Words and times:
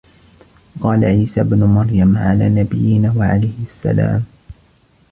وَقَالَ 0.81 1.05
عِيسَى 1.05 1.41
ابْنُ 1.41 1.63
مَرْيَمَ 1.63 2.17
عَلَى 2.17 2.49
نَبِيِّنَا 2.49 3.13
وَعَلَيْهِ 3.17 3.63
السَّلَامُ 3.63 4.25